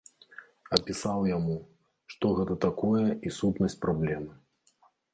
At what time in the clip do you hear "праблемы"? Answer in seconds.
3.89-4.33